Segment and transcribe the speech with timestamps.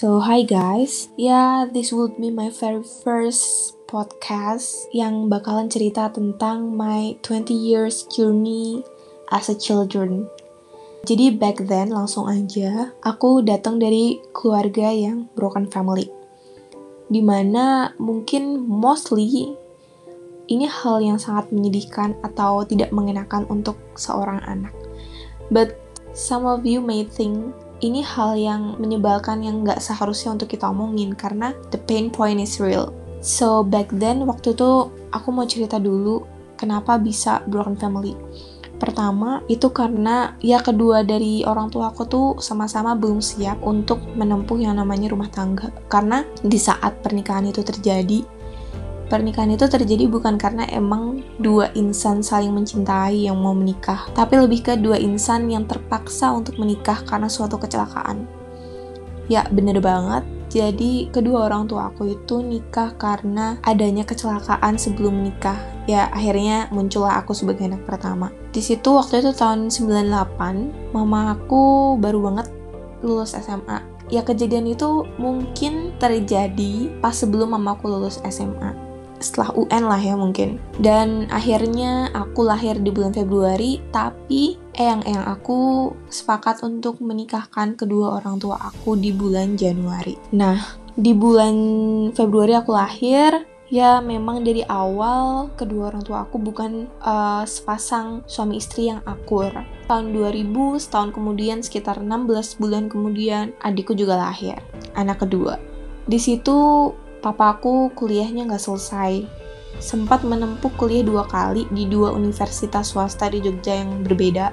[0.00, 1.12] So, hi guys.
[1.20, 8.08] Yeah, this would be my very first podcast yang bakalan cerita tentang my 20 years
[8.08, 8.80] journey
[9.28, 10.24] as a children.
[11.04, 16.08] Jadi back then langsung aja aku datang dari keluarga yang broken family.
[17.12, 19.52] Di mana mungkin mostly
[20.48, 24.72] ini hal yang sangat menyedihkan atau tidak mengenakan untuk seorang anak.
[25.52, 25.76] But
[26.16, 31.16] some of you may think ini hal yang menyebalkan yang nggak seharusnya untuk kita omongin
[31.16, 32.92] karena the pain point is real.
[33.20, 36.24] So back then waktu itu aku mau cerita dulu
[36.56, 38.16] kenapa bisa broken family.
[38.80, 44.56] Pertama, itu karena ya kedua dari orang tua aku tuh sama-sama belum siap untuk menempuh
[44.56, 45.68] yang namanya rumah tangga.
[45.92, 48.24] Karena di saat pernikahan itu terjadi,
[49.10, 54.62] Pernikahan itu terjadi bukan karena emang dua insan saling mencintai yang mau menikah, tapi lebih
[54.62, 58.30] ke dua insan yang terpaksa untuk menikah karena suatu kecelakaan.
[59.26, 60.22] Ya, bener banget.
[60.46, 65.58] Jadi, kedua orang tua aku itu nikah karena adanya kecelakaan sebelum menikah.
[65.90, 68.30] Ya, akhirnya muncullah aku sebagai anak pertama.
[68.54, 72.46] Di situ waktu itu tahun 98, mama aku baru banget
[73.02, 73.82] lulus SMA.
[74.06, 78.89] Ya, kejadian itu mungkin terjadi pas sebelum mamaku lulus SMA
[79.20, 80.58] setelah UN lah ya mungkin.
[80.80, 88.40] Dan akhirnya aku lahir di bulan Februari, tapi eyang-eyang aku sepakat untuk menikahkan kedua orang
[88.40, 90.16] tua aku di bulan Januari.
[90.32, 90.58] Nah,
[90.96, 91.54] di bulan
[92.16, 98.58] Februari aku lahir, ya memang dari awal kedua orang tua aku bukan uh, sepasang suami
[98.58, 99.52] istri yang akur.
[99.86, 104.58] Tahun 2000, setahun kemudian sekitar 16 bulan kemudian adikku juga lahir,
[104.98, 105.60] anak kedua.
[106.10, 109.24] Di situ papaku kuliahnya nggak selesai.
[109.80, 114.52] Sempat menempuh kuliah dua kali di dua universitas swasta di Jogja yang berbeda.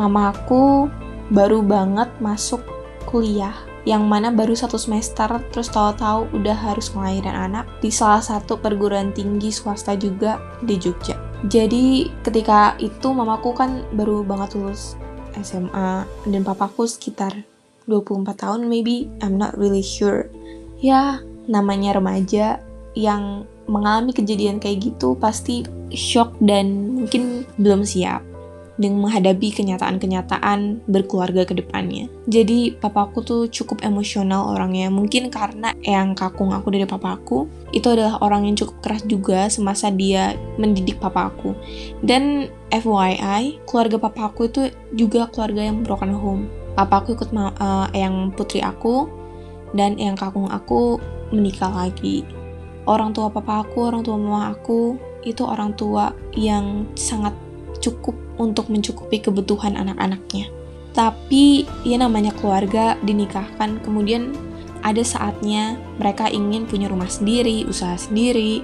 [0.00, 0.90] Mamaku
[1.30, 2.64] baru banget masuk
[3.06, 3.54] kuliah
[3.84, 9.12] yang mana baru satu semester terus tahu-tahu udah harus ngelahirin anak di salah satu perguruan
[9.12, 11.20] tinggi swasta juga di Jogja.
[11.44, 14.96] Jadi ketika itu mamaku kan baru banget lulus
[15.36, 17.44] SMA dan papaku sekitar
[17.84, 20.32] 24 tahun maybe I'm not really sure.
[20.80, 22.60] Ya, namanya remaja
[22.94, 28.34] yang mengalami kejadian kayak gitu pasti shock dan mungkin belum siap
[28.74, 32.10] dengan menghadapi kenyataan-kenyataan berkeluarga ke depannya.
[32.26, 34.90] Jadi papaku tuh cukup emosional orangnya.
[34.90, 39.94] Mungkin karena yang kakung aku dari papaku itu adalah orang yang cukup keras juga semasa
[39.94, 41.54] dia mendidik papaku.
[42.02, 46.44] Dan FYI, keluarga papaku itu juga keluarga yang broken home.
[46.74, 49.06] Papaku ikut uh, yang putri aku
[49.78, 50.98] dan yang kakung aku
[51.34, 52.22] menikah lagi.
[52.86, 57.32] Orang tua papa aku, orang tua mama aku itu orang tua yang sangat
[57.80, 60.48] cukup untuk mencukupi kebutuhan anak-anaknya.
[60.94, 64.30] Tapi ya namanya keluarga dinikahkan, kemudian
[64.84, 68.62] ada saatnya mereka ingin punya rumah sendiri, usaha sendiri.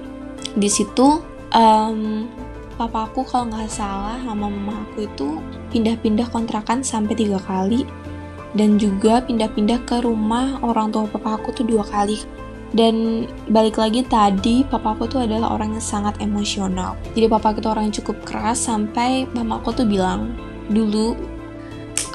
[0.53, 1.19] Di situ
[1.51, 2.29] um,
[2.77, 5.37] papa aku kalau nggak salah sama mama aku itu
[5.69, 7.85] pindah-pindah kontrakan sampai tiga kali
[8.57, 12.19] dan juga pindah-pindah ke rumah orang tua papa aku tuh dua kali
[12.71, 16.95] dan balik lagi tadi papaku tuh adalah orang yang sangat emosional.
[17.11, 20.31] Jadi papa itu orang yang cukup keras sampai mamaku tuh bilang
[20.71, 21.19] dulu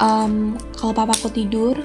[0.00, 1.76] um, kalau papaku tidur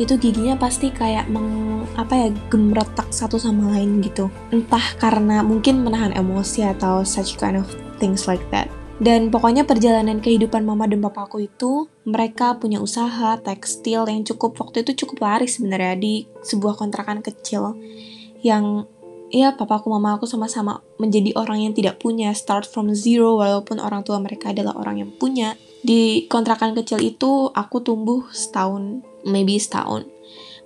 [0.00, 4.32] itu giginya pasti kayak meng, apa ya gemretak satu sama lain gitu.
[4.50, 7.68] Entah karena mungkin menahan emosi atau such kind of
[8.02, 8.66] things like that
[9.02, 14.86] dan pokoknya perjalanan kehidupan mama dan papaku itu, mereka punya usaha tekstil yang cukup waktu
[14.86, 16.14] itu cukup laris sebenarnya di
[16.46, 17.74] sebuah kontrakan kecil
[18.46, 18.86] yang
[19.34, 24.06] ya papaku mama aku sama-sama menjadi orang yang tidak punya start from zero walaupun orang
[24.06, 25.58] tua mereka adalah orang yang punya.
[25.82, 30.06] Di kontrakan kecil itu aku tumbuh setahun maybe setahun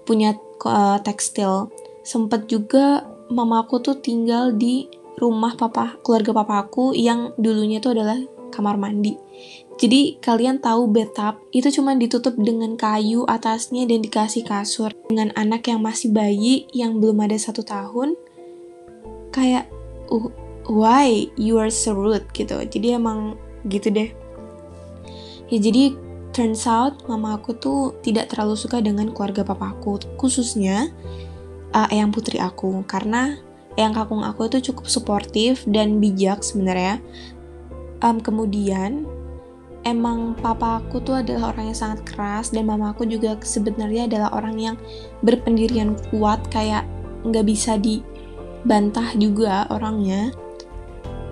[0.04, 0.36] punya
[0.68, 1.72] uh, tekstil.
[2.04, 8.20] Sempet juga mamaku tuh tinggal di rumah papa keluarga papaku yang dulunya itu adalah
[8.52, 9.16] kamar mandi.
[9.76, 14.88] Jadi kalian tahu bathtub itu cuma ditutup dengan kayu atasnya dan dikasih kasur.
[15.12, 18.16] Dengan anak yang masih bayi yang belum ada satu tahun,
[19.36, 19.68] kayak
[20.08, 20.32] uh,
[20.64, 22.56] why you are so rude gitu.
[22.56, 23.36] Jadi emang
[23.68, 24.08] gitu deh.
[25.52, 25.92] Ya jadi
[26.32, 30.88] turns out mama aku tuh tidak terlalu suka dengan keluarga papaku, khususnya
[31.76, 33.36] uh, eyang putri aku karena
[33.76, 37.00] yang kakung aku itu cukup suportif dan bijak sebenarnya.
[38.00, 39.04] Um, kemudian
[39.84, 44.34] emang papa aku tuh adalah orang yang sangat keras dan mama aku juga sebenarnya adalah
[44.34, 44.76] orang yang
[45.22, 46.88] berpendirian kuat kayak
[47.22, 50.32] nggak bisa dibantah juga orangnya.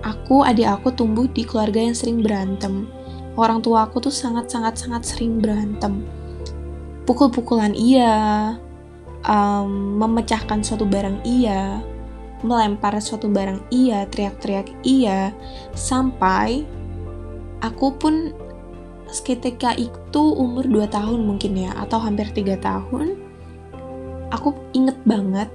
[0.05, 2.85] Aku, adik aku tumbuh di keluarga yang sering berantem.
[3.33, 6.05] Orang tua aku tuh sangat-sangat-sangat sering berantem.
[7.09, 8.53] Pukul-pukulan iya,
[9.25, 11.81] um, memecahkan suatu barang iya,
[12.43, 15.31] melempar suatu barang iya, teriak-teriak iya,
[15.71, 16.67] sampai
[17.63, 18.35] aku pun
[19.07, 23.15] seketika itu umur 2 tahun mungkin ya, atau hampir 3 tahun,
[24.33, 25.47] aku inget banget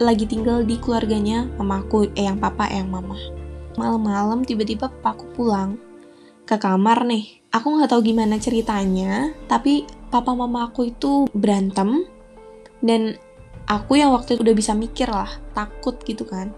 [0.00, 3.14] lagi tinggal di keluarganya mamaku, eh yang papa, eh yang mama.
[3.76, 5.76] Malam-malam tiba-tiba papaku pulang
[6.48, 7.44] ke kamar nih.
[7.52, 12.08] Aku nggak tahu gimana ceritanya, tapi papa mama aku itu berantem
[12.80, 13.20] dan
[13.72, 16.52] aku yang waktu itu udah bisa mikir lah, takut gitu kan.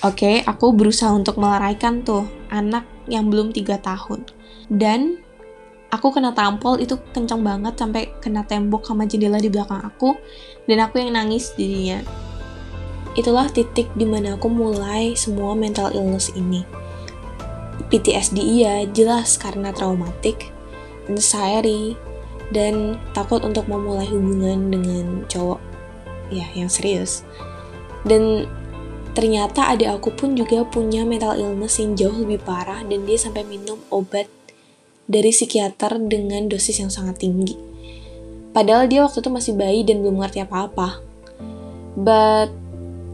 [0.00, 4.24] Oke, aku berusaha untuk meleraikan tuh anak yang belum tiga tahun.
[4.72, 5.20] Dan
[5.92, 10.16] aku kena tampol itu kencang banget sampai kena tembok sama jendela di belakang aku
[10.64, 12.00] dan aku yang nangis jadinya.
[13.18, 16.64] Itulah titik di mana aku mulai semua mental illness ini.
[17.88, 20.54] PTSD iya jelas karena traumatik,
[21.10, 21.98] anxiety,
[22.54, 25.58] dan takut untuk memulai hubungan dengan cowok
[26.28, 27.24] ya yang serius.
[28.06, 28.46] Dan
[29.12, 33.42] ternyata adik aku pun juga punya mental illness yang jauh lebih parah dan dia sampai
[33.42, 34.30] minum obat
[35.08, 37.56] dari psikiater dengan dosis yang sangat tinggi.
[38.52, 41.00] Padahal dia waktu itu masih bayi dan belum ngerti apa-apa.
[41.98, 42.52] But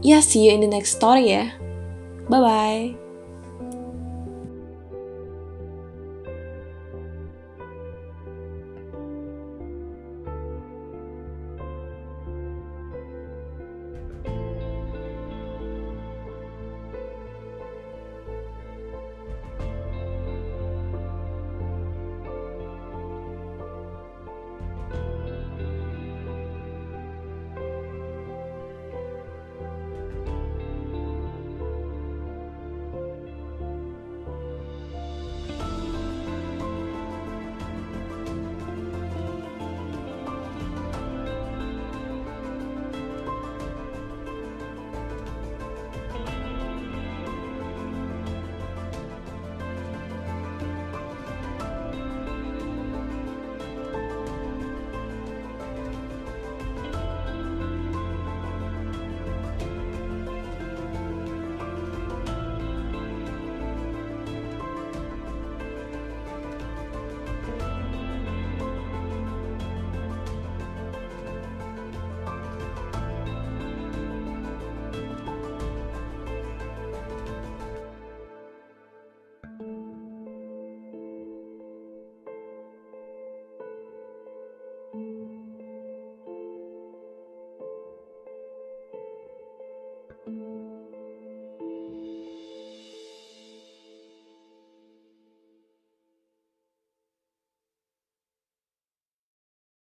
[0.05, 1.55] yeah, see you in the next story ya.
[2.29, 3.04] Bye bye.